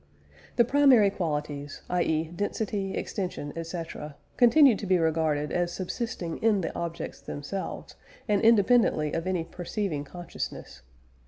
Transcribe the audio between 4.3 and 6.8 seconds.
continued to be regarded as subsisting in the